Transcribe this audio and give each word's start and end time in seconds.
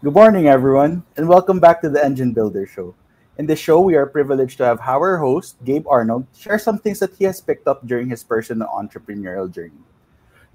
Good 0.00 0.14
morning, 0.14 0.46
everyone, 0.46 1.02
and 1.16 1.26
welcome 1.26 1.58
back 1.58 1.82
to 1.82 1.90
the 1.90 1.98
Engine 1.98 2.30
Builder 2.30 2.70
Show. 2.70 2.94
In 3.36 3.46
this 3.46 3.58
show, 3.58 3.80
we 3.80 3.96
are 3.96 4.06
privileged 4.06 4.56
to 4.58 4.64
have 4.64 4.78
our 4.78 5.18
host, 5.18 5.56
Gabe 5.64 5.88
Arnold, 5.90 6.24
share 6.38 6.56
some 6.60 6.78
things 6.78 7.00
that 7.00 7.18
he 7.18 7.24
has 7.24 7.40
picked 7.40 7.66
up 7.66 7.84
during 7.84 8.08
his 8.08 8.22
personal 8.22 8.68
entrepreneurial 8.68 9.50
journey. 9.50 9.82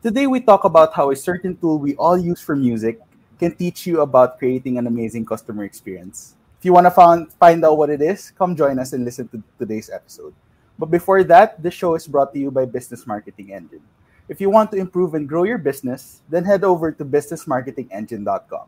Today, 0.01 0.27
we 0.27 0.39
talk 0.39 0.63
about 0.63 0.93
how 0.93 1.11
a 1.11 1.15
certain 1.17 1.57
tool 1.57 1.77
we 1.77 1.93
all 1.95 2.17
use 2.17 2.39
for 2.39 2.55
music 2.55 3.01
can 3.37 3.53
teach 3.53 3.85
you 3.85 3.99
about 3.99 4.39
creating 4.39 4.77
an 4.77 4.87
amazing 4.87 5.25
customer 5.25 5.65
experience. 5.65 6.35
If 6.59 6.63
you 6.63 6.71
want 6.71 6.87
to 6.87 6.95
find, 6.95 7.65
out 7.65 7.77
what 7.77 7.89
it 7.89 8.01
is, 8.01 8.31
come 8.31 8.55
join 8.55 8.79
us 8.79 8.93
and 8.93 9.03
listen 9.03 9.27
to 9.27 9.43
today's 9.59 9.89
episode. 9.89 10.33
But 10.79 10.87
before 10.87 11.21
that, 11.25 11.61
the 11.61 11.69
show 11.69 11.95
is 11.95 12.07
brought 12.07 12.31
to 12.31 12.39
you 12.39 12.49
by 12.49 12.63
Business 12.63 13.05
Marketing 13.05 13.51
Engine. 13.51 13.83
If 14.29 14.39
you 14.39 14.49
want 14.49 14.71
to 14.71 14.77
improve 14.77 15.15
and 15.15 15.27
grow 15.27 15.43
your 15.43 15.57
business, 15.57 16.21
then 16.29 16.45
head 16.45 16.63
over 16.63 16.93
to 16.93 17.03
businessmarketingengine.com. 17.03 18.67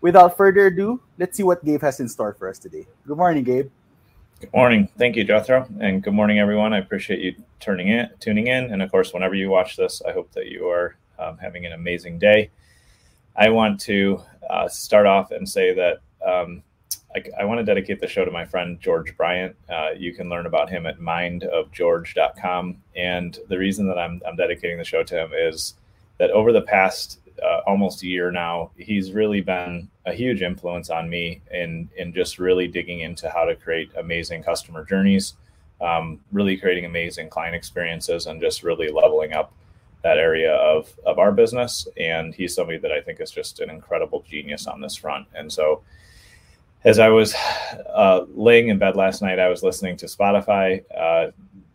Without 0.00 0.36
further 0.36 0.66
ado, 0.66 1.00
let's 1.18 1.36
see 1.36 1.42
what 1.42 1.64
Gabe 1.64 1.82
has 1.82 2.00
in 2.00 2.08
store 2.08 2.32
for 2.32 2.48
us 2.48 2.58
today. 2.58 2.86
Good 3.06 3.18
morning, 3.18 3.44
Gabe. 3.44 3.70
Good 4.40 4.52
morning. 4.54 4.88
Thank 4.96 5.16
you, 5.16 5.24
Jethro. 5.24 5.68
And 5.80 6.02
good 6.02 6.14
morning, 6.14 6.38
everyone. 6.38 6.72
I 6.72 6.78
appreciate 6.78 7.20
you 7.20 7.34
turning 7.60 7.88
in, 7.88 8.08
tuning 8.18 8.46
in. 8.46 8.72
And 8.72 8.80
of 8.80 8.90
course, 8.90 9.12
whenever 9.12 9.34
you 9.34 9.50
watch 9.50 9.76
this, 9.76 10.00
I 10.06 10.12
hope 10.12 10.32
that 10.32 10.46
you 10.46 10.66
are 10.68 10.96
um, 11.18 11.36
having 11.36 11.66
an 11.66 11.72
amazing 11.72 12.18
day. 12.18 12.50
I 13.36 13.50
want 13.50 13.78
to 13.82 14.22
uh, 14.48 14.68
start 14.68 15.04
off 15.04 15.32
and 15.32 15.46
say 15.46 15.74
that 15.74 15.98
um, 16.26 16.62
I, 17.14 17.22
I, 17.40 17.44
want 17.44 17.58
to 17.58 17.64
dedicate 17.64 18.00
the 18.00 18.08
show 18.08 18.24
to 18.24 18.30
my 18.30 18.46
friend 18.46 18.80
George 18.80 19.14
Bryant. 19.16 19.54
Uh, 19.68 19.90
you 19.96 20.14
can 20.14 20.30
learn 20.30 20.46
about 20.46 20.70
him 20.70 20.86
at 20.86 20.98
mindofgeorge.com. 20.98 22.76
And 22.96 23.38
the 23.48 23.58
reason 23.58 23.86
that 23.88 23.98
I'm, 23.98 24.22
I'm 24.26 24.36
dedicating 24.36 24.78
the 24.78 24.84
show 24.84 25.02
to 25.02 25.22
him 25.24 25.32
is 25.34 25.74
that 26.18 26.30
over 26.30 26.52
the 26.52 26.62
past 26.62 27.20
uh, 27.42 27.60
almost 27.66 28.02
a 28.02 28.06
year 28.06 28.30
now, 28.30 28.70
he's 28.76 29.12
really 29.12 29.40
been 29.40 29.88
a 30.06 30.12
huge 30.12 30.42
influence 30.42 30.90
on 30.90 31.08
me 31.08 31.40
in 31.52 31.88
in 31.96 32.12
just 32.12 32.38
really 32.38 32.68
digging 32.68 33.00
into 33.00 33.28
how 33.30 33.44
to 33.44 33.54
create 33.54 33.90
amazing 33.96 34.42
customer 34.42 34.84
journeys, 34.84 35.34
um, 35.80 36.20
really 36.32 36.56
creating 36.56 36.84
amazing 36.84 37.28
client 37.28 37.54
experiences, 37.54 38.26
and 38.26 38.40
just 38.40 38.62
really 38.62 38.88
leveling 38.88 39.32
up 39.32 39.52
that 40.02 40.18
area 40.18 40.54
of 40.54 40.92
of 41.06 41.18
our 41.18 41.32
business. 41.32 41.86
And 41.96 42.34
he's 42.34 42.54
somebody 42.54 42.78
that 42.78 42.92
I 42.92 43.00
think 43.00 43.20
is 43.20 43.30
just 43.30 43.60
an 43.60 43.70
incredible 43.70 44.24
genius 44.28 44.66
on 44.66 44.80
this 44.80 44.96
front. 44.96 45.26
And 45.34 45.52
so, 45.52 45.82
as 46.84 46.98
I 46.98 47.08
was 47.08 47.34
uh, 47.94 48.24
laying 48.34 48.68
in 48.68 48.78
bed 48.78 48.96
last 48.96 49.22
night, 49.22 49.38
I 49.38 49.48
was 49.48 49.62
listening 49.62 49.96
to 49.98 50.06
Spotify. 50.06 50.82
Uh, 50.96 51.30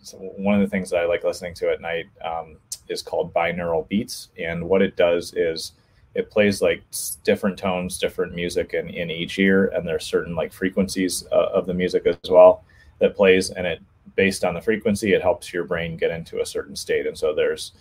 so 0.06 0.18
one 0.18 0.54
of 0.54 0.62
the 0.62 0.68
things 0.68 0.92
that 0.92 1.00
I 1.00 1.06
like 1.06 1.24
listening 1.24 1.56
to 1.56 1.72
at 1.72 1.82
night 1.82 2.06
um, 2.24 2.58
is 2.90 3.02
called 3.02 3.34
binaural 3.34 3.88
beats, 3.88 4.30
and 4.38 4.68
what 4.68 4.82
it 4.82 4.96
does 4.96 5.34
is 5.36 5.74
it 6.14 6.32
plays 6.32 6.62
like 6.62 6.82
different 7.24 7.58
tones, 7.58 7.98
different 7.98 8.34
music 8.34 8.74
in, 8.74 8.90
in 8.90 9.12
each 9.12 9.38
ear, 9.38 9.68
and 9.68 9.86
there's 9.86 10.06
certain 10.06 10.36
like 10.36 10.54
frequencies 10.54 11.26
uh, 11.32 11.50
of 11.54 11.66
the 11.66 11.74
music 11.74 12.06
as 12.08 12.18
well 12.30 12.64
that 13.00 13.16
plays, 13.16 13.50
and 13.50 13.68
it 13.68 13.82
based 14.16 14.46
on 14.46 14.54
the 14.54 14.62
frequency, 14.62 15.14
it 15.14 15.22
helps 15.22 15.54
your 15.54 15.66
brain 15.66 15.98
get 15.98 16.12
into 16.12 16.40
a 16.40 16.46
certain 16.46 16.76
state. 16.76 17.06
And 17.06 17.18
so 17.18 17.34
there's 17.34 17.74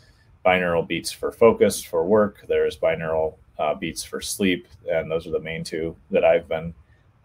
binaural 0.45 0.87
beats 0.87 1.13
for 1.13 1.31
focus 1.31 1.83
for 1.83 2.05
work. 2.05 2.45
There's 2.49 2.77
binaural 2.77 3.35
uh, 3.59 3.75
beats 3.75 4.03
for 4.03 4.21
sleep, 4.21 4.67
and 4.91 5.11
those 5.11 5.27
are 5.27 5.31
the 5.31 5.41
main 5.41 5.65
two 5.65 5.97
that 6.11 6.25
I've 6.25 6.49
been 6.49 6.75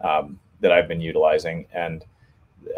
um, 0.00 0.38
that 0.60 0.72
I've 0.72 0.88
been 0.88 1.00
utilizing. 1.00 1.66
And 1.72 2.04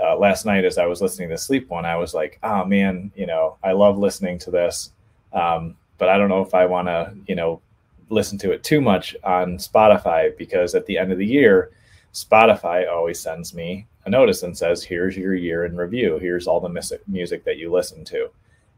uh, 0.02 0.16
last 0.16 0.46
night, 0.46 0.64
as 0.64 0.78
I 0.78 0.86
was 0.86 1.00
listening 1.00 1.28
to 1.30 1.38
sleep 1.38 1.68
one, 1.70 1.84
I 1.84 1.96
was 1.96 2.14
like, 2.14 2.38
"Oh 2.42 2.64
man, 2.64 3.12
you 3.16 3.26
know, 3.26 3.56
I 3.62 3.72
love 3.72 3.98
listening 3.98 4.38
to 4.40 4.50
this." 4.50 4.90
Um, 5.32 5.76
but 5.98 6.08
I 6.08 6.18
don't 6.18 6.28
know 6.28 6.42
if 6.42 6.54
I 6.54 6.66
want 6.66 6.88
to, 6.88 7.14
you 7.26 7.34
know, 7.34 7.60
listen 8.08 8.38
to 8.38 8.52
it 8.52 8.64
too 8.64 8.80
much 8.80 9.16
on 9.24 9.56
Spotify 9.58 10.36
because 10.36 10.74
at 10.74 10.86
the 10.86 10.98
end 10.98 11.12
of 11.12 11.18
the 11.18 11.26
year, 11.26 11.70
Spotify 12.12 12.90
always 12.90 13.18
sends 13.20 13.54
me 13.54 13.86
a 14.04 14.10
notice 14.10 14.42
and 14.42 14.56
says, 14.56 14.82
"Here's 14.82 15.16
your 15.16 15.34
year 15.34 15.64
in 15.64 15.76
review. 15.76 16.18
Here's 16.18 16.46
all 16.46 16.60
the 16.60 17.00
music 17.06 17.44
that 17.44 17.58
you 17.58 17.70
listen 17.70 18.04
to." 18.06 18.30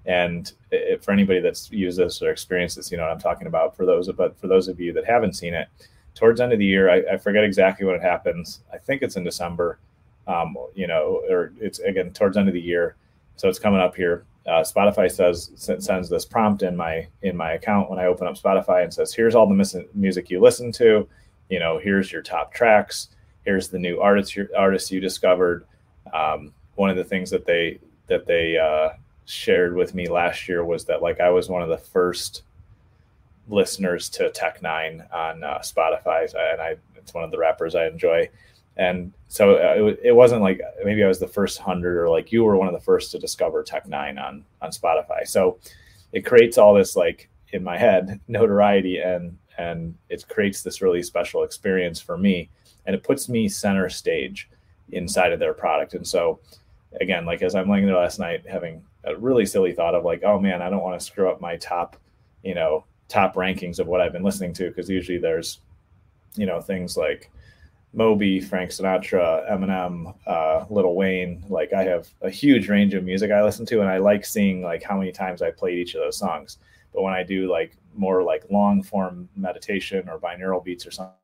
And 0.07 0.53
it, 0.71 1.03
for 1.03 1.13
anybody 1.13 1.41
that's 1.41 1.71
used 1.71 1.99
this 1.99 2.21
or 2.23 2.31
experienced 2.31 2.77
this, 2.77 2.91
you 2.91 2.99
know 2.99 3.05
what 3.05 3.13
I'm 3.13 3.21
talking 3.21 3.47
about. 3.47 3.77
For 3.77 3.87
those, 3.87 4.11
but 4.13 4.39
for 4.39 4.47
those 4.49 4.69
of 4.69 4.81
you 4.81 4.93
that 4.93 5.07
haven't 5.07 5.35
seen 5.35 5.55
it, 5.55 5.69
towards 6.15 6.41
end 6.41 6.53
of 6.53 6.59
the 6.59 6.65
year, 6.65 6.91
I, 6.91 7.15
I 7.15 7.17
forget 7.17 7.45
exactly 7.45 7.87
when 7.87 7.97
it 7.97 8.03
happens. 8.03 8.61
I 8.73 8.79
think 8.79 9.03
it's 9.03 9.17
in 9.17 9.25
December. 9.25 9.79
Um, 10.27 10.57
you 10.75 10.87
know, 10.87 11.23
or 11.29 11.53
it's 11.61 11.81
again 11.81 12.13
towards 12.13 12.37
end 12.37 12.49
of 12.49 12.55
the 12.55 12.61
year, 12.61 12.97
so 13.37 13.49
it's 13.49 13.59
coming 13.59 13.81
up 13.81 13.95
here 13.95 14.25
uh, 14.47 14.63
Spotify 14.63 15.11
says 15.11 15.51
sends 15.57 16.09
this 16.09 16.25
prompt 16.27 16.63
in 16.63 16.77
my 16.77 17.07
in 17.23 17.37
my 17.37 17.53
account 17.53 17.89
when 17.89 17.99
I 17.99 18.07
open 18.07 18.27
up 18.27 18.37
Spotify 18.37 18.83
and 18.83 18.93
says, 18.93 19.15
"Here's 19.15 19.35
all 19.35 19.47
the 19.47 19.55
mis- 19.55 19.77
music 19.95 20.29
you 20.29 20.41
listen 20.41 20.71
to. 20.73 21.09
You 21.49 21.59
know, 21.59 21.79
here's 21.79 22.13
your 22.13 22.23
top 22.23 22.53
tracks. 22.53 23.09
Here's 23.45 23.69
the 23.69 23.79
new 23.79 24.01
artists 24.01 24.37
your 24.37 24.49
artists 24.57 24.93
you 24.93 25.01
discovered." 25.01 25.65
Um, 26.13 26.53
one 26.75 26.91
of 26.91 26.97
the 26.97 27.05
things 27.05 27.31
that 27.31 27.47
they 27.47 27.79
that 28.09 28.27
they 28.27 28.59
uh, 28.59 28.91
shared 29.25 29.75
with 29.75 29.95
me 29.95 30.09
last 30.09 30.47
year 30.47 30.63
was 30.63 30.85
that 30.87 31.01
like 31.01 31.21
I 31.21 31.31
was 31.31 31.49
one 31.49 31.63
of 31.63 31.71
the 31.71 31.79
first 31.79 32.43
listeners 33.49 34.11
to 34.11 34.31
Tech 34.31 34.61
N9ne 34.61 35.15
on 35.15 35.43
uh, 35.43 35.59
Spotify, 35.61 36.31
and 36.53 36.61
I 36.61 36.77
it's 36.97 37.15
one 37.15 37.25
of 37.25 37.31
the 37.31 37.39
rappers 37.39 37.75
I 37.75 37.87
enjoy 37.87 38.29
and 38.77 39.13
so 39.29 39.55
uh, 39.55 39.89
it, 39.89 40.01
it, 40.05 40.13
wasn't 40.13 40.43
like 40.43 40.61
maybe 40.85 41.05
I 41.05 41.09
was 41.09 41.21
the 41.21 41.29
first 41.29 41.59
hundred 41.59 41.97
or 41.97 42.11
like 42.11 42.33
you 42.33 42.43
were 42.43 42.57
one 42.57 42.67
of 42.67 42.75
the 42.75 42.81
first 42.81 43.13
to 43.13 43.19
discover 43.19 43.63
Tech 43.63 43.87
N9ne 43.87 44.23
on 44.23 44.45
on 44.63 44.71
Spotify. 44.71 45.27
So 45.27 45.59
it 46.13 46.25
creates 46.27 46.59
all 46.59 46.75
this 46.75 46.97
like 46.97 47.29
in 47.53 47.63
my 47.63 47.79
head 47.79 48.21
notoriety 48.29 48.99
and 48.99 49.37
and 49.57 49.95
it 50.09 50.27
creates 50.29 50.63
this 50.63 50.83
really 50.83 51.03
special 51.03 51.45
experience 51.45 52.01
for 52.01 52.19
me 52.19 52.51
and 52.87 52.95
it 52.95 53.05
puts 53.05 53.29
me 53.29 53.49
center 53.49 53.89
stage 53.89 54.49
inside 54.91 55.33
of 55.33 55.39
their 55.39 55.55
product. 55.55 55.95
And 55.95 56.07
so 56.07 56.41
again, 57.01 57.25
like 57.25 57.43
as 57.43 57.55
I'm 57.55 57.71
laying 57.71 57.87
there 57.87 57.97
last 57.97 58.19
night 58.19 58.45
having 58.49 58.83
a 59.05 59.15
really 59.17 59.47
silly 59.47 59.73
thought 59.73 59.95
of 59.95 60.05
like, 60.05 60.25
oh 60.25 60.41
man, 60.41 60.63
I 60.63 60.71
don't 60.71 60.83
want 60.83 60.99
to 60.99 61.05
screw 61.05 61.31
up 61.31 61.41
my 61.41 61.57
top, 61.57 61.97
you 62.43 62.55
know, 62.55 62.85
top 63.09 63.35
rankings 63.35 63.79
of 63.79 63.87
what 63.87 64.01
I've 64.01 64.13
been 64.13 64.25
listening 64.25 64.53
to 64.55 64.69
because 64.69 64.91
usually 64.91 65.19
there's, 65.19 65.61
you 66.35 66.47
know, 66.47 66.61
things 66.61 66.97
like 66.97 67.31
Moby, 67.95 68.41
Frank 68.41 68.71
Sinatra, 68.71 69.49
Eminem, 69.51 70.15
uh, 70.27 70.65
Lil 70.69 70.95
Wayne. 70.95 71.45
Like 71.49 71.73
I 71.73 71.85
have 71.85 72.09
a 72.23 72.31
huge 72.31 72.69
range 72.69 72.93
of 72.95 73.05
music 73.05 73.31
I 73.31 73.43
listen 73.43 73.65
to, 73.67 73.81
and 73.81 73.89
I 73.89 73.99
like 73.99 74.27
seeing 74.27 74.63
like 74.63 74.83
how 74.83 74.99
many 74.99 75.13
times 75.13 75.43
I 75.43 75.51
played 75.51 75.79
each 75.79 75.95
of 75.95 76.01
those 76.01 76.19
songs. 76.19 76.59
But 76.93 77.03
when 77.03 77.15
I 77.15 77.23
do 77.23 77.51
like 77.51 77.77
more 77.95 78.23
like 78.23 78.45
long 78.51 78.83
form 78.83 79.29
meditation 79.37 80.09
or 80.09 80.19
binaural 80.19 80.65
beats 80.65 80.87
or 80.87 80.91
something, 80.91 81.15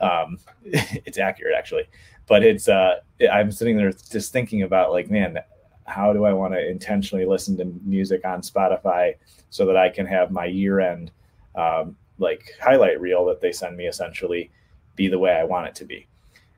um, 0.00 0.38
it's 0.64 1.18
accurate 1.18 1.54
actually. 1.56 1.84
But 2.26 2.42
it's 2.42 2.68
uh, 2.68 2.96
I'm 3.32 3.52
sitting 3.52 3.76
there 3.76 3.92
just 3.92 4.32
thinking 4.32 4.62
about 4.62 4.90
like, 4.90 5.10
man, 5.10 5.38
how 5.86 6.12
do 6.12 6.24
I 6.24 6.32
want 6.32 6.54
to 6.54 6.68
intentionally 6.68 7.24
listen 7.24 7.56
to 7.58 7.64
music 7.84 8.24
on 8.24 8.40
Spotify 8.40 9.14
so 9.50 9.66
that 9.66 9.76
I 9.76 9.88
can 9.90 10.06
have 10.06 10.30
my 10.30 10.46
year 10.46 10.80
end 10.80 11.12
um, 11.54 11.96
like 12.18 12.54
highlight 12.60 13.00
reel 13.00 13.24
that 13.26 13.40
they 13.40 13.52
send 13.52 13.76
me 13.76 13.86
essentially 13.86 14.50
be 14.96 15.08
the 15.08 15.18
way 15.18 15.32
I 15.32 15.44
want 15.44 15.68
it 15.68 15.74
to 15.76 15.84
be. 15.84 16.06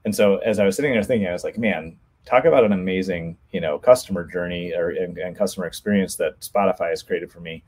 And 0.04 0.14
so 0.14 0.36
as 0.38 0.58
I 0.58 0.66
was 0.66 0.76
sitting 0.76 0.92
there 0.92 1.02
thinking, 1.02 1.28
I 1.28 1.32
was 1.32 1.44
like, 1.44 1.58
man, 1.58 1.96
talk 2.24 2.44
about 2.44 2.64
an 2.64 2.72
amazing, 2.72 3.36
you 3.52 3.60
know, 3.60 3.78
customer 3.78 4.24
journey 4.24 4.72
or 4.74 4.90
and, 4.90 5.16
and 5.18 5.36
customer 5.36 5.66
experience 5.66 6.16
that 6.16 6.40
Spotify 6.40 6.90
has 6.90 7.02
created 7.02 7.30
for 7.30 7.40
me. 7.40 7.62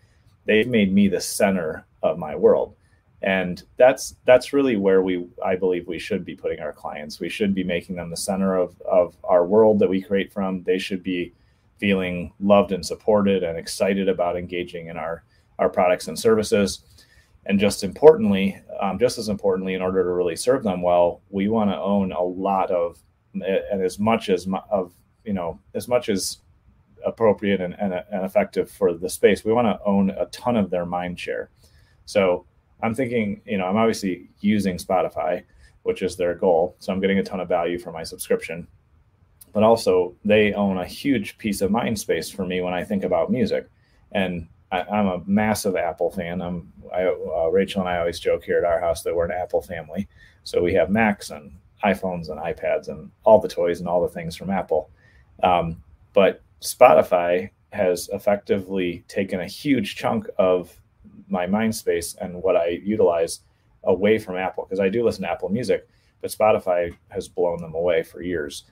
They've 0.44 0.68
made 0.68 0.92
me 0.92 1.08
the 1.08 1.20
center 1.20 1.84
of 2.02 2.18
my 2.18 2.34
world. 2.36 2.74
And 3.22 3.62
that's 3.76 4.16
that's 4.24 4.52
really 4.52 4.76
where 4.76 5.02
we 5.02 5.26
I 5.44 5.56
believe 5.56 5.88
we 5.88 5.98
should 5.98 6.24
be 6.24 6.36
putting 6.36 6.60
our 6.60 6.72
clients. 6.72 7.18
We 7.18 7.28
should 7.28 7.54
be 7.54 7.64
making 7.64 7.96
them 7.96 8.10
the 8.10 8.16
center 8.16 8.56
of, 8.56 8.80
of 8.82 9.16
our 9.24 9.46
world 9.46 9.78
that 9.78 9.88
we 9.88 10.02
create 10.02 10.32
from. 10.32 10.62
They 10.62 10.78
should 10.78 11.02
be 11.02 11.32
feeling 11.78 12.32
loved 12.40 12.72
and 12.72 12.84
supported 12.84 13.42
and 13.42 13.58
excited 13.58 14.08
about 14.08 14.36
engaging 14.36 14.88
in 14.88 14.96
our 14.96 15.24
our 15.58 15.70
products 15.70 16.08
and 16.08 16.18
services 16.18 16.82
and 17.48 17.58
just 17.58 17.84
importantly, 17.84 18.60
um, 18.80 18.98
just 18.98 19.18
as 19.18 19.28
importantly, 19.28 19.74
in 19.74 19.82
order 19.82 20.02
to 20.02 20.10
really 20.10 20.36
serve 20.36 20.62
them 20.62 20.82
well, 20.82 21.22
we 21.30 21.48
want 21.48 21.70
to 21.70 21.78
own 21.78 22.12
a 22.12 22.22
lot 22.22 22.70
of, 22.70 22.98
and 23.34 23.82
as 23.82 23.98
much 23.98 24.28
as 24.28 24.48
of 24.70 24.92
you 25.26 25.32
know, 25.32 25.58
as 25.74 25.88
much 25.88 26.08
as 26.08 26.38
appropriate 27.04 27.60
and, 27.60 27.74
and, 27.78 27.92
and 27.92 28.24
effective 28.24 28.70
for 28.70 28.94
the 28.94 29.08
space, 29.08 29.44
we 29.44 29.52
want 29.52 29.66
to 29.66 29.84
own 29.84 30.10
a 30.10 30.26
ton 30.26 30.56
of 30.56 30.70
their 30.70 30.86
mind 30.86 31.18
share. 31.18 31.50
So 32.06 32.46
I'm 32.82 32.94
thinking, 32.94 33.42
you 33.44 33.58
know, 33.58 33.66
I'm 33.66 33.76
obviously 33.76 34.30
using 34.40 34.76
Spotify, 34.76 35.42
which 35.82 36.02
is 36.02 36.16
their 36.16 36.34
goal. 36.34 36.76
So 36.78 36.92
I'm 36.92 37.00
getting 37.00 37.18
a 37.18 37.22
ton 37.22 37.40
of 37.40 37.48
value 37.48 37.78
for 37.78 37.92
my 37.92 38.04
subscription. 38.04 38.66
But 39.52 39.62
also, 39.62 40.14
they 40.24 40.52
own 40.52 40.78
a 40.78 40.86
huge 40.86 41.38
piece 41.38 41.60
of 41.60 41.70
mind 41.70 41.98
space 41.98 42.30
for 42.30 42.44
me 42.44 42.60
when 42.60 42.74
I 42.74 42.84
think 42.84 43.04
about 43.04 43.30
music. 43.30 43.68
And 44.12 44.46
I, 44.72 44.98
am 44.98 45.06
a 45.06 45.22
massive 45.26 45.76
Apple 45.76 46.10
fan. 46.10 46.42
I'm 46.42 46.72
I, 46.92 47.04
uh, 47.04 47.48
Rachel 47.52 47.80
and 47.80 47.88
I 47.88 47.98
always 47.98 48.20
joke 48.20 48.44
here 48.44 48.58
at 48.58 48.64
our 48.64 48.80
house 48.80 49.02
that 49.02 49.14
we're 49.14 49.24
an 49.24 49.32
Apple 49.32 49.62
family. 49.62 50.08
So 50.44 50.62
we 50.62 50.74
have 50.74 50.90
Macs 50.90 51.30
and 51.30 51.52
iPhones 51.84 52.30
and 52.30 52.40
iPads 52.40 52.88
and 52.88 53.10
all 53.24 53.40
the 53.40 53.48
toys 53.48 53.80
and 53.80 53.88
all 53.88 54.02
the 54.02 54.08
things 54.08 54.36
from 54.36 54.50
Apple. 54.50 54.90
Um, 55.42 55.82
but 56.14 56.42
Spotify 56.60 57.50
has 57.72 58.08
effectively 58.12 59.04
taken 59.08 59.40
a 59.40 59.46
huge 59.46 59.96
chunk 59.96 60.28
of 60.38 60.74
my 61.28 61.46
mind 61.46 61.74
space 61.74 62.14
and 62.20 62.42
what 62.42 62.56
I 62.56 62.68
utilize 62.68 63.40
away 63.84 64.18
from 64.18 64.36
Apple 64.36 64.64
because 64.64 64.80
I 64.80 64.88
do 64.88 65.04
listen 65.04 65.22
to 65.22 65.30
Apple 65.30 65.48
Music, 65.48 65.86
but 66.20 66.30
Spotify 66.30 66.94
has 67.08 67.28
blown 67.28 67.60
them 67.60 67.74
away 67.74 68.02
for 68.02 68.22
years. 68.22 68.64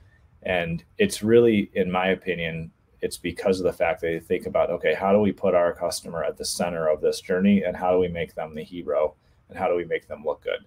And 0.43 0.85
it's 0.99 1.23
really, 1.23 1.71
in 1.75 1.91
my 1.91 2.09
opinion, 2.09 2.71
it's 3.05 3.19
because 3.19 3.61
of 3.61 3.65
the 3.65 3.73
fact 3.73 4.01
that 4.01 4.07
they 4.07 4.19
think 4.19 4.47
about 4.47 4.71
okay, 4.71 4.95
how 4.95 5.13
do 5.13 5.21
we 5.21 5.31
put 5.31 5.55
our 5.55 5.75
customer 5.75 6.25
at 6.25 6.39
the 6.39 6.45
center 6.45 6.89
of 6.89 7.03
this 7.03 7.21
journey, 7.21 7.63
and 7.63 7.77
how 7.77 7.93
do 7.93 7.99
we 7.99 8.09
make 8.09 8.35
them 8.35 8.55
the 8.55 8.65
hero, 8.65 9.15
and 9.51 9.59
how 9.59 9.69
do 9.69 9.77
we 9.77 9.85
make 9.85 10.09
them 10.09 10.23
look 10.25 10.43
good? 10.43 10.65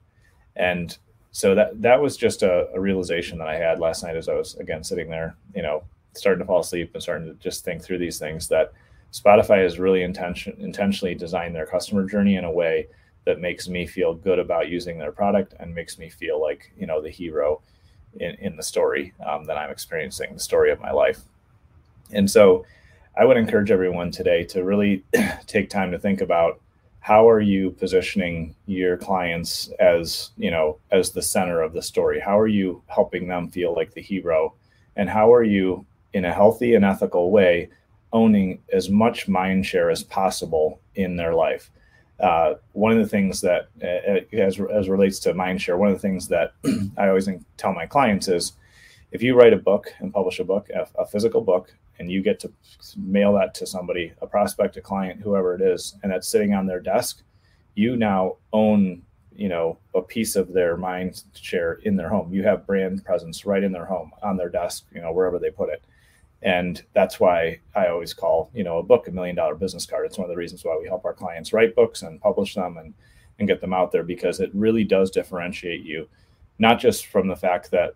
And 0.55 0.95
so 1.31 1.55
that 1.55 1.81
that 1.81 1.99
was 1.99 2.15
just 2.15 2.43
a, 2.43 2.69
a 2.73 2.79
realization 2.79 3.39
that 3.39 3.47
I 3.47 3.55
had 3.55 3.79
last 3.79 4.03
night 4.03 4.15
as 4.15 4.29
I 4.29 4.35
was 4.35 4.55
again 4.55 4.83
sitting 4.83 5.09
there, 5.09 5.35
you 5.55 5.63
know, 5.63 5.83
starting 6.13 6.39
to 6.39 6.45
fall 6.45 6.59
asleep 6.59 6.91
and 6.93 7.01
starting 7.01 7.27
to 7.27 7.33
just 7.35 7.65
think 7.65 7.81
through 7.81 7.97
these 7.97 8.19
things 8.19 8.47
that 8.49 8.71
Spotify 9.11 9.63
has 9.63 9.79
really 9.79 10.03
intention, 10.03 10.55
intentionally 10.59 11.15
designed 11.15 11.55
their 11.55 11.65
customer 11.65 12.05
journey 12.05 12.35
in 12.35 12.43
a 12.43 12.51
way 12.51 12.87
that 13.25 13.41
makes 13.41 13.67
me 13.67 13.87
feel 13.87 14.13
good 14.13 14.37
about 14.37 14.69
using 14.69 14.99
their 14.99 15.11
product 15.11 15.55
and 15.59 15.73
makes 15.73 15.97
me 15.97 16.07
feel 16.07 16.39
like 16.39 16.71
you 16.77 16.85
know 16.85 17.01
the 17.01 17.09
hero 17.09 17.61
in, 18.19 18.35
in 18.35 18.55
the 18.55 18.63
story 18.63 19.13
um, 19.25 19.45
that 19.45 19.57
I'm 19.57 19.71
experiencing, 19.71 20.33
the 20.33 20.39
story 20.39 20.71
of 20.71 20.79
my 20.79 20.91
life. 20.91 21.21
And 22.12 22.30
so 22.30 22.65
I 23.18 23.25
would 23.25 23.38
encourage 23.38 23.71
everyone 23.71 24.12
today 24.12 24.44
to 24.45 24.63
really 24.63 25.04
take 25.48 25.69
time 25.69 25.92
to 25.92 26.00
think 26.00 26.21
about 26.21 26.62
how 27.00 27.30
are 27.30 27.39
you 27.39 27.71
positioning 27.71 28.54
your 28.65 28.98
clients 28.98 29.69
as 29.80 30.31
you 30.36 30.51
know 30.51 30.77
as 30.92 31.12
the 31.12 31.21
center 31.21 31.62
of 31.62 31.74
the 31.74 31.81
story? 31.81 32.19
How 32.19 32.38
are 32.38 32.48
you 32.48 32.83
helping 32.88 33.27
them 33.27 33.50
feel 33.50 33.74
like 33.74 33.94
the 33.94 34.01
hero? 34.01 34.54
And 34.95 35.09
how 35.09 35.33
are 35.33 35.44
you 35.44 35.86
in 36.13 36.25
a 36.25 36.33
healthy 36.33 36.75
and 36.75 36.83
ethical 36.83 37.31
way 37.31 37.69
owning 38.12 38.59
as 38.74 38.89
much 38.89 39.27
mind 39.27 39.65
share 39.65 39.89
as 39.89 40.04
possible 40.04 40.81
in 40.95 41.15
their 41.15 41.33
life? 41.33 41.71
Uh, 42.19 42.56
one 42.74 42.92
of 42.92 42.98
the 42.98 43.07
things 43.07 43.42
that 43.42 43.69
uh, 43.81 44.36
as, 44.36 44.59
as 44.59 44.89
relates 44.89 45.19
to 45.19 45.33
mind 45.33 45.62
share 45.62 45.77
one 45.77 45.89
of 45.89 45.95
the 45.95 46.01
things 46.01 46.27
that 46.27 46.54
i 46.98 47.07
always 47.07 47.30
tell 47.57 47.74
my 47.74 47.86
clients 47.86 48.27
is 48.27 48.54
if 49.12 49.21
you 49.21 49.36
write 49.36 49.54
a 49.54 49.57
book 49.57 49.94
and 50.00 50.12
publish 50.12 50.39
a 50.39 50.44
book 50.44 50.68
a, 50.71 50.88
a 51.00 51.06
physical 51.06 51.42
book 51.42 51.75
and 51.99 52.11
you 52.11 52.21
get 52.21 52.39
to 52.41 52.51
mail 52.97 53.33
that 53.33 53.53
to 53.55 53.65
somebody, 53.65 54.13
a 54.21 54.27
prospect, 54.27 54.77
a 54.77 54.81
client, 54.81 55.21
whoever 55.21 55.55
it 55.55 55.61
is, 55.61 55.95
and 56.03 56.11
that's 56.11 56.27
sitting 56.27 56.53
on 56.53 56.65
their 56.65 56.79
desk, 56.79 57.23
you 57.75 57.95
now 57.95 58.35
own, 58.53 59.01
you 59.35 59.49
know, 59.49 59.77
a 59.95 60.01
piece 60.01 60.35
of 60.35 60.53
their 60.53 60.77
mind 60.77 61.23
share 61.33 61.73
in 61.83 61.95
their 61.95 62.09
home. 62.09 62.33
You 62.33 62.44
have 62.44 62.67
brand 62.67 63.03
presence 63.05 63.45
right 63.45 63.63
in 63.63 63.71
their 63.71 63.85
home, 63.85 64.11
on 64.21 64.38
their 64.38 64.49
desk, 64.49 64.85
you 64.94 65.01
know, 65.01 65.11
wherever 65.11 65.39
they 65.39 65.51
put 65.51 65.69
it. 65.69 65.83
And 66.44 66.83
that's 66.94 67.19
why 67.19 67.59
I 67.75 67.88
always 67.88 68.13
call, 68.13 68.51
you 68.53 68.63
know, 68.63 68.77
a 68.77 68.83
book 68.83 69.07
a 69.07 69.11
million 69.11 69.35
dollar 69.35 69.55
business 69.55 69.85
card. 69.85 70.05
It's 70.05 70.17
one 70.17 70.25
of 70.25 70.29
the 70.29 70.38
reasons 70.38 70.63
why 70.63 70.77
we 70.79 70.88
help 70.88 71.05
our 71.05 71.13
clients 71.13 71.51
write 71.51 71.75
books 71.75 72.03
and 72.03 72.21
publish 72.21 72.53
them 72.53 72.77
and 72.77 72.94
and 73.39 73.47
get 73.47 73.61
them 73.61 73.73
out 73.73 73.91
there 73.91 74.03
because 74.03 74.39
it 74.39 74.49
really 74.53 74.83
does 74.83 75.11
differentiate 75.11 75.83
you, 75.83 76.07
not 76.59 76.79
just 76.79 77.07
from 77.07 77.27
the 77.27 77.35
fact 77.35 77.71
that 77.71 77.95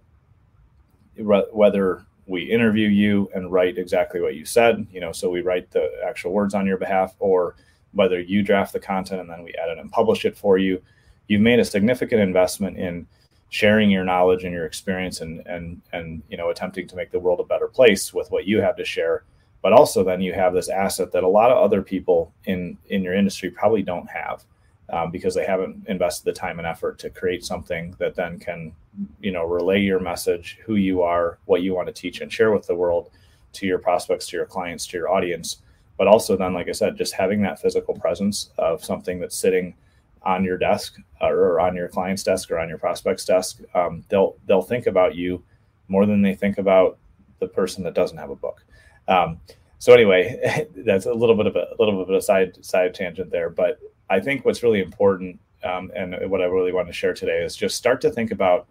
whether 1.18 2.06
we 2.28 2.44
interview 2.44 2.88
you 2.88 3.30
and 3.34 3.52
write 3.52 3.78
exactly 3.78 4.22
what 4.22 4.36
you 4.36 4.46
said 4.46 4.86
you 4.92 5.00
know 5.02 5.12
so 5.12 5.30
we 5.30 5.42
write 5.42 5.70
the 5.72 5.90
actual 6.06 6.32
words 6.32 6.54
on 6.54 6.68
your 6.68 6.78
behalf 6.78 7.16
or 7.20 7.56
whether 7.94 8.20
you 8.20 8.42
draft 8.42 8.74
the 8.74 8.80
content 8.80 9.22
and 9.22 9.30
then 9.30 9.44
we 9.44 9.54
edit 9.62 9.78
and 9.78 9.92
publish 9.92 10.26
it 10.26 10.38
for 10.38 10.58
you. 10.58 10.82
You've 11.28 11.42
made 11.42 11.60
a 11.60 11.66
significant 11.66 12.22
investment 12.22 12.78
in 12.78 13.08
sharing 13.50 13.92
your 13.92 14.06
knowledge 14.06 14.44
and 14.44 14.54
your 14.54 14.66
experience 14.66 15.22
and 15.22 15.46
and 15.46 15.82
and 15.92 16.22
you 16.30 16.38
know 16.38 16.50
attempting 16.50 16.88
to 16.88 16.96
make 16.96 17.12
the 17.12 17.20
world 17.20 17.40
a 17.40 17.44
better 17.44 17.68
place 17.68 18.14
with 18.14 18.32
what 18.32 18.46
you 18.46 18.62
have 18.62 18.76
to 18.78 18.86
share. 18.86 19.24
But 19.62 19.74
also 19.74 20.04
then 20.04 20.22
you 20.22 20.34
have 20.34 20.54
this 20.54 20.70
asset 20.70 21.12
that 21.12 21.24
a 21.24 21.28
lot 21.28 21.52
of 21.52 21.58
other 21.58 21.82
people 21.82 22.34
in 22.46 22.78
in 22.90 23.04
your 23.04 23.14
industry 23.14 23.50
probably 23.50 23.84
don't 23.84 24.10
have 24.10 24.44
um, 24.92 25.10
because 25.10 25.34
they 25.34 25.46
haven't 25.46 25.88
invested 25.88 26.26
the 26.26 26.38
time 26.38 26.60
and 26.60 26.68
effort 26.68 27.00
to 27.00 27.10
create 27.10 27.44
something 27.46 27.96
that 27.98 28.16
then 28.16 28.38
can 28.38 28.74
you 29.22 29.32
know 29.32 29.46
relay 29.46 29.80
your 29.80 30.00
message 30.00 30.60
who 30.66 30.76
you 30.76 31.02
are 31.02 31.40
what 31.46 31.62
you 31.62 31.74
want 31.74 31.88
to 31.88 31.94
teach 31.94 32.22
and 32.22 32.32
share 32.32 32.52
with 32.52 32.68
the 32.68 32.76
world 32.76 33.10
to 33.54 33.66
your 33.66 33.80
prospects 33.80 34.28
to 34.28 34.38
your 34.38 34.46
clients 34.46 34.86
to 34.86 34.98
your 34.98 35.10
audience. 35.10 35.58
But 35.98 36.08
also 36.08 36.36
then 36.36 36.54
like 36.54 36.68
i 36.68 36.72
said 36.72 36.98
just 36.98 37.14
having 37.14 37.42
that 37.44 37.62
physical 37.62 37.94
presence 37.94 38.52
of 38.58 38.84
something 38.84 39.20
that's 39.20 39.38
sitting 39.38 39.76
on 40.24 40.44
your 40.44 40.58
desk 40.58 40.98
or 41.20 41.60
on 41.60 41.76
your 41.76 41.88
client's 41.88 42.24
desk 42.24 42.52
or 42.52 42.60
on 42.60 42.70
your 42.70 42.78
prospect's 42.78 43.26
desk 43.26 43.62
um, 43.74 44.04
they'll 44.10 44.36
they'll 44.46 44.62
think 44.62 44.88
about 44.88 45.16
you 45.16 45.44
more 45.88 46.06
than 46.06 46.22
they 46.22 46.36
think 46.36 46.58
about 46.58 46.98
the 47.40 47.48
person 47.48 47.84
that 47.84 47.94
doesn't 47.94 48.18
have 48.18 48.30
a 48.30 48.36
book. 48.36 48.64
Um, 49.08 49.40
so 49.80 49.94
anyway 49.94 50.68
that's 50.76 51.06
a 51.06 51.14
little 51.14 51.36
bit 51.36 51.48
of 51.48 51.56
a, 51.56 51.68
a 51.72 51.76
little 51.80 52.04
bit 52.04 52.14
of 52.14 52.16
a 52.16 52.22
side 52.22 52.64
side 52.64 52.94
tangent 52.94 53.32
there 53.32 53.50
but 53.50 53.80
I 54.12 54.20
think 54.20 54.44
what's 54.44 54.62
really 54.62 54.82
important 54.82 55.40
um, 55.64 55.92
and 55.96 56.16
what 56.30 56.42
I 56.42 56.46
really 56.46 56.74
want 56.74 56.88
to 56.88 56.94
share 56.94 57.14
today 57.14 57.44
is 57.44 57.56
just 57.56 57.78
start 57.78 58.02
to 58.02 58.12
think 58.12 58.32
about 58.32 58.68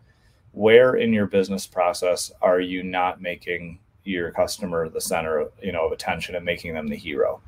where 0.53 0.97
in 0.97 1.13
your 1.13 1.27
business 1.27 1.67
process 1.67 2.31
are 2.43 2.61
you 2.61 2.83
not 2.83 3.23
making 3.23 3.79
your 4.05 4.31
customer 4.33 4.89
the 4.89 5.01
center 5.01 5.49
you 5.63 5.73
know 5.73 5.87
of 5.87 5.93
attention 5.93 6.35
and 6.35 6.45
making 6.45 6.75
them 6.75 6.89
the 6.89 6.97
hero? 6.97 7.41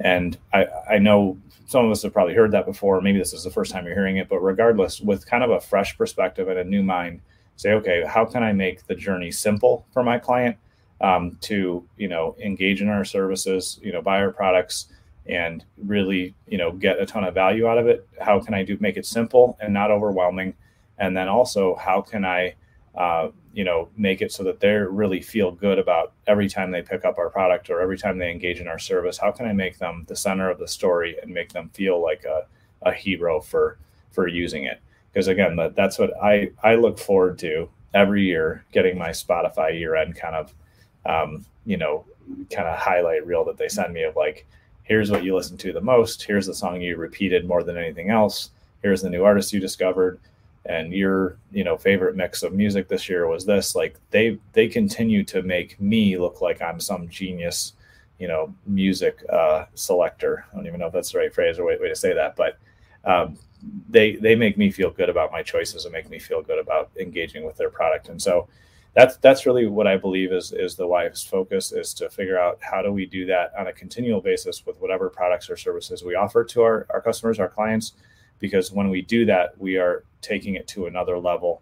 And 0.00 0.36
I, 0.52 0.66
I 0.90 0.98
know 0.98 1.38
some 1.66 1.84
of 1.84 1.90
us 1.90 2.02
have 2.02 2.12
probably 2.12 2.34
heard 2.34 2.52
that 2.52 2.66
before. 2.66 3.00
Maybe 3.00 3.18
this 3.18 3.32
is 3.32 3.44
the 3.44 3.50
first 3.50 3.70
time 3.70 3.86
you're 3.86 3.94
hearing 3.94 4.16
it 4.16 4.28
but 4.28 4.40
regardless 4.40 5.00
with 5.00 5.24
kind 5.26 5.44
of 5.44 5.50
a 5.50 5.60
fresh 5.60 5.96
perspective 5.96 6.48
and 6.48 6.58
a 6.58 6.64
new 6.64 6.82
mind 6.82 7.20
say 7.56 7.72
okay 7.72 8.04
how 8.06 8.24
can 8.24 8.42
i 8.42 8.52
make 8.52 8.86
the 8.86 8.94
journey 8.94 9.30
simple 9.30 9.86
for 9.92 10.02
my 10.02 10.18
client 10.18 10.56
um, 11.00 11.36
to 11.40 11.86
you 11.96 12.08
know 12.08 12.36
engage 12.42 12.80
in 12.82 12.88
our 12.88 13.04
services 13.04 13.80
you 13.82 13.92
know 13.92 14.02
buy 14.02 14.20
our 14.20 14.30
products 14.30 14.86
and 15.28 15.64
really 15.78 16.34
you 16.46 16.58
know 16.58 16.72
get 16.72 17.00
a 17.00 17.06
ton 17.06 17.24
of 17.24 17.34
value 17.34 17.66
out 17.66 17.78
of 17.78 17.86
it. 17.86 18.06
How 18.20 18.40
can 18.40 18.54
i 18.54 18.62
do 18.62 18.76
make 18.80 18.96
it 18.96 19.06
simple 19.06 19.56
and 19.60 19.72
not 19.72 19.90
overwhelming? 19.90 20.54
And 20.98 21.16
then 21.16 21.28
also 21.28 21.74
how 21.76 22.00
can 22.00 22.24
i 22.24 22.54
uh, 22.94 23.30
you 23.52 23.64
know 23.64 23.88
make 23.96 24.22
it 24.22 24.32
so 24.32 24.42
that 24.44 24.60
they 24.60 24.70
really 24.70 25.20
feel 25.20 25.50
good 25.50 25.78
about 25.78 26.12
every 26.26 26.48
time 26.48 26.70
they 26.70 26.82
pick 26.82 27.04
up 27.04 27.18
our 27.18 27.28
product 27.28 27.68
or 27.68 27.80
every 27.80 27.98
time 27.98 28.18
they 28.18 28.30
engage 28.30 28.60
in 28.60 28.68
our 28.68 28.78
service? 28.78 29.18
How 29.18 29.32
can 29.32 29.46
i 29.46 29.52
make 29.52 29.78
them 29.78 30.04
the 30.08 30.16
center 30.16 30.50
of 30.50 30.58
the 30.58 30.68
story 30.68 31.16
and 31.22 31.32
make 31.32 31.52
them 31.52 31.70
feel 31.70 32.02
like 32.02 32.24
a, 32.24 32.46
a 32.82 32.92
hero 32.92 33.40
for 33.40 33.78
for 34.12 34.28
using 34.28 34.64
it? 34.64 34.80
Because 35.12 35.28
again 35.28 35.56
that, 35.56 35.74
that's 35.74 35.98
what 35.98 36.12
i 36.22 36.50
i 36.62 36.74
look 36.74 36.98
forward 36.98 37.38
to 37.40 37.68
every 37.94 38.24
year 38.24 38.64
getting 38.72 38.98
my 38.98 39.08
spotify 39.08 39.72
year 39.72 39.96
end 39.96 40.14
kind 40.14 40.36
of 40.36 40.54
um, 41.06 41.44
you 41.64 41.76
know 41.76 42.04
kind 42.50 42.68
of 42.68 42.78
highlight 42.78 43.26
reel 43.26 43.44
that 43.44 43.56
they 43.56 43.68
send 43.68 43.92
me 43.94 44.02
of 44.02 44.16
like 44.16 44.46
here's 44.86 45.10
what 45.10 45.24
you 45.24 45.34
listen 45.34 45.56
to 45.58 45.72
the 45.72 45.80
most. 45.80 46.22
Here's 46.22 46.46
the 46.46 46.54
song 46.54 46.80
you 46.80 46.96
repeated 46.96 47.46
more 47.46 47.62
than 47.62 47.76
anything 47.76 48.10
else. 48.10 48.50
Here's 48.82 49.02
the 49.02 49.10
new 49.10 49.24
artist 49.24 49.52
you 49.52 49.60
discovered. 49.60 50.18
And 50.64 50.92
your 50.92 51.36
you 51.52 51.62
know 51.62 51.76
favorite 51.76 52.16
mix 52.16 52.42
of 52.42 52.52
music 52.52 52.88
this 52.88 53.08
year 53.08 53.28
was 53.28 53.44
this. 53.44 53.74
Like 53.76 53.96
they 54.10 54.38
they 54.52 54.68
continue 54.68 55.22
to 55.24 55.42
make 55.42 55.80
me 55.80 56.18
look 56.18 56.40
like 56.40 56.60
i'm 56.60 56.80
some 56.80 57.08
genius 57.08 57.74
you 58.18 58.26
know 58.26 58.52
music 58.66 59.22
uh, 59.30 59.66
selector. 59.74 60.44
I 60.50 60.56
don't 60.56 60.66
even 60.66 60.80
know 60.80 60.86
if 60.86 60.92
that's 60.92 61.12
the 61.12 61.18
right 61.18 61.32
phrase 61.32 61.58
or 61.58 61.64
way, 61.64 61.78
way 61.78 61.88
to 61.88 61.94
say 61.94 62.14
that 62.14 62.34
but 62.34 62.58
um, 63.04 63.38
they 63.88 64.16
they 64.16 64.34
make 64.34 64.58
me 64.58 64.70
feel 64.70 64.90
good 64.90 65.08
about 65.08 65.32
my 65.32 65.42
choices 65.42 65.84
and 65.84 65.92
make 65.92 66.10
me 66.10 66.18
feel 66.18 66.42
good 66.42 66.58
about 66.58 66.90
engaging 66.98 67.44
with 67.44 67.56
their 67.56 67.70
product. 67.70 68.08
And 68.08 68.20
so 68.20 68.48
that's 68.96 69.18
that's 69.18 69.44
really 69.44 69.66
what 69.66 69.86
I 69.86 69.98
believe 69.98 70.32
is 70.32 70.52
is 70.52 70.74
the 70.74 70.86
wife's 70.86 71.22
focus 71.22 71.70
is 71.70 71.92
to 71.94 72.08
figure 72.08 72.40
out 72.40 72.58
how 72.62 72.80
do 72.80 72.90
we 72.90 73.04
do 73.04 73.26
that 73.26 73.52
on 73.56 73.66
a 73.66 73.72
continual 73.72 74.22
basis 74.22 74.64
with 74.64 74.80
whatever 74.80 75.10
products 75.10 75.50
or 75.50 75.56
services 75.56 76.02
we 76.02 76.14
offer 76.14 76.42
to 76.44 76.62
our, 76.62 76.86
our 76.88 77.02
customers, 77.02 77.38
our 77.38 77.48
clients, 77.48 77.92
because 78.38 78.72
when 78.72 78.88
we 78.88 79.02
do 79.02 79.26
that, 79.26 79.56
we 79.60 79.76
are 79.76 80.04
taking 80.22 80.54
it 80.54 80.66
to 80.68 80.86
another 80.86 81.18
level 81.18 81.60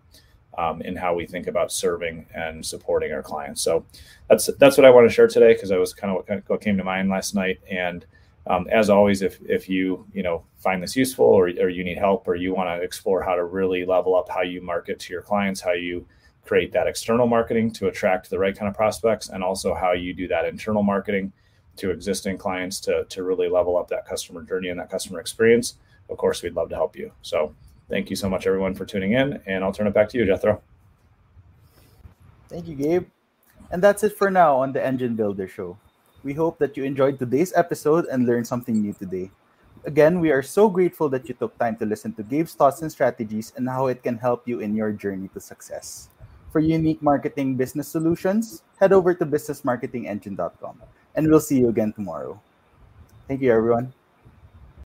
um, 0.56 0.80
in 0.82 0.94
how 0.94 1.12
we 1.12 1.26
think 1.26 1.48
about 1.48 1.72
serving 1.72 2.24
and 2.32 2.64
supporting 2.64 3.12
our 3.12 3.22
clients. 3.22 3.62
So 3.62 3.84
that's 4.30 4.48
that's 4.60 4.76
what 4.76 4.84
I 4.84 4.90
want 4.90 5.08
to 5.08 5.12
share 5.12 5.26
today 5.26 5.54
because 5.54 5.70
that 5.70 5.80
was 5.80 5.92
kind 5.92 6.16
of 6.16 6.24
what, 6.28 6.48
what 6.48 6.60
came 6.60 6.76
to 6.76 6.84
mind 6.84 7.10
last 7.10 7.34
night. 7.34 7.58
And 7.68 8.06
um, 8.46 8.68
as 8.70 8.90
always, 8.90 9.22
if 9.22 9.40
if 9.42 9.68
you 9.68 10.06
you 10.14 10.22
know 10.22 10.44
find 10.58 10.80
this 10.80 10.94
useful 10.94 11.26
or, 11.26 11.46
or 11.46 11.68
you 11.68 11.82
need 11.82 11.98
help 11.98 12.28
or 12.28 12.36
you 12.36 12.54
want 12.54 12.68
to 12.68 12.84
explore 12.84 13.24
how 13.24 13.34
to 13.34 13.42
really 13.42 13.84
level 13.84 14.14
up 14.14 14.28
how 14.28 14.42
you 14.42 14.60
market 14.60 15.00
to 15.00 15.12
your 15.12 15.22
clients, 15.22 15.60
how 15.60 15.72
you 15.72 16.06
create 16.44 16.72
that 16.72 16.86
external 16.86 17.26
marketing 17.26 17.70
to 17.72 17.88
attract 17.88 18.28
the 18.30 18.38
right 18.38 18.56
kind 18.56 18.68
of 18.68 18.74
prospects 18.74 19.30
and 19.30 19.42
also 19.42 19.74
how 19.74 19.92
you 19.92 20.12
do 20.12 20.28
that 20.28 20.44
internal 20.44 20.82
marketing 20.82 21.32
to 21.76 21.90
existing 21.90 22.38
clients 22.38 22.80
to, 22.80 23.04
to 23.08 23.22
really 23.22 23.48
level 23.48 23.76
up 23.76 23.88
that 23.88 24.06
customer 24.06 24.42
journey 24.42 24.68
and 24.68 24.78
that 24.78 24.90
customer 24.90 25.20
experience. 25.20 25.78
Of 26.10 26.18
course 26.18 26.42
we'd 26.42 26.54
love 26.54 26.68
to 26.68 26.74
help 26.74 26.96
you. 26.96 27.10
So 27.22 27.54
thank 27.88 28.10
you 28.10 28.16
so 28.16 28.28
much 28.28 28.46
everyone 28.46 28.74
for 28.74 28.84
tuning 28.84 29.12
in 29.12 29.40
and 29.46 29.62
i'll 29.64 29.72
turn 29.72 29.86
it 29.86 29.94
back 29.94 30.08
to 30.10 30.18
you 30.18 30.26
jethro. 30.26 30.60
Thank 32.48 32.68
you 32.68 32.74
gabe. 32.74 33.06
And 33.70 33.82
that's 33.82 34.04
it 34.04 34.16
for 34.16 34.30
now 34.30 34.56
on 34.56 34.72
the 34.72 34.84
engine 34.84 35.16
builder 35.16 35.48
show. 35.48 35.78
We 36.22 36.34
hope 36.34 36.58
that 36.58 36.76
you 36.76 36.84
enjoyed 36.84 37.18
today's 37.18 37.52
episode 37.56 38.06
and 38.06 38.26
learned 38.26 38.46
something 38.46 38.80
new 38.80 38.92
today. 38.92 39.30
Again 39.84 40.20
we 40.20 40.30
are 40.30 40.42
so 40.42 40.68
grateful 40.68 41.08
that 41.08 41.28
you 41.28 41.34
took 41.34 41.58
time 41.58 41.76
to 41.76 41.86
listen 41.86 42.12
to 42.14 42.22
gabe's 42.22 42.54
thoughts 42.54 42.82
and 42.82 42.92
strategies 42.92 43.52
and 43.56 43.68
how 43.68 43.86
it 43.88 44.02
can 44.02 44.16
help 44.16 44.46
you 44.46 44.60
in 44.60 44.76
your 44.76 44.92
journey 44.92 45.28
to 45.28 45.40
success 45.40 46.08
for 46.54 46.60
unique 46.60 47.02
marketing 47.02 47.56
business 47.56 47.88
solutions, 47.88 48.62
head 48.78 48.92
over 48.92 49.12
to 49.12 49.26
businessmarketingengine.com. 49.26 50.78
And 51.16 51.26
we'll 51.26 51.42
see 51.42 51.58
you 51.58 51.68
again 51.68 51.92
tomorrow. 51.92 52.40
Thank 53.26 53.42
you, 53.42 53.50
everyone. 53.50 53.92